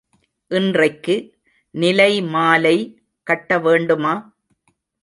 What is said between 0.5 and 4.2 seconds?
இன்றைக்கு நிலைமாலை கட்ட வேண்டுமா?